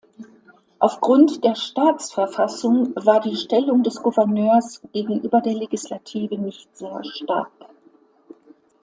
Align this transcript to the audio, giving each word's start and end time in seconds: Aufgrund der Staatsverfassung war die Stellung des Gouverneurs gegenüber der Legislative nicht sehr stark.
Aufgrund 0.79 1.43
der 1.43 1.53
Staatsverfassung 1.53 2.91
war 2.95 3.19
die 3.19 3.35
Stellung 3.35 3.83
des 3.83 4.01
Gouverneurs 4.01 4.81
gegenüber 4.93 5.41
der 5.41 5.53
Legislative 5.53 6.39
nicht 6.39 6.75
sehr 6.75 7.03
stark. 7.03 7.51